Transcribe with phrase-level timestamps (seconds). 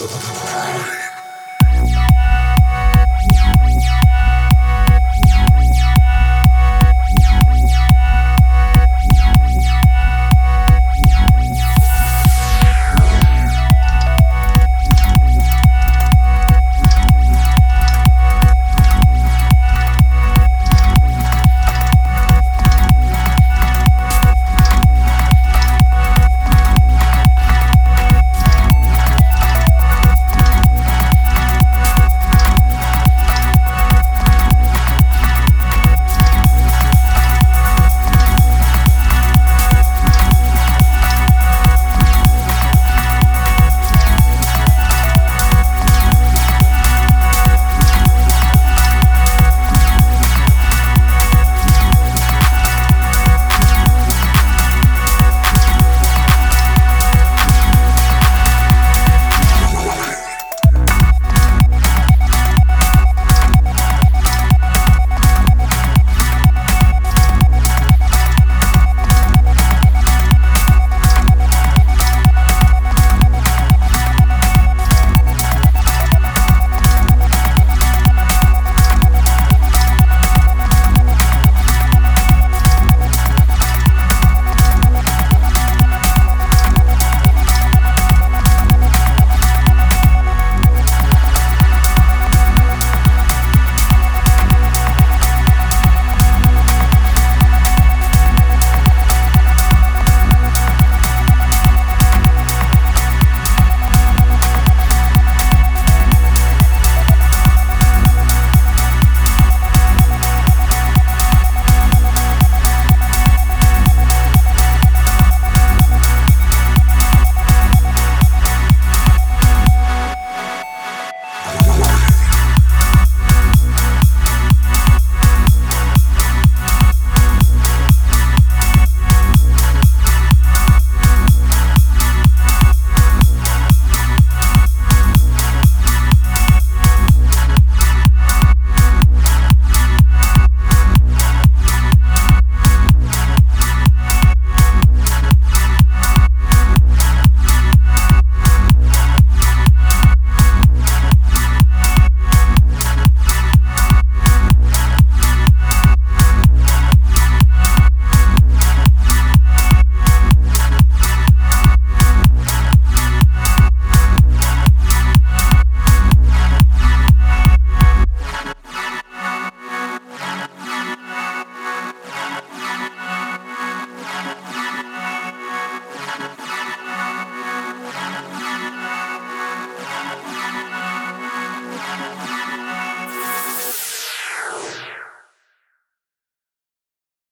[0.00, 0.49] こと。